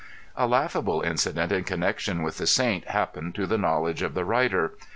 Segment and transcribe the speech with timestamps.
[0.35, 4.73] A laughable accident in connection with the saint happened to the knowledge of the writer.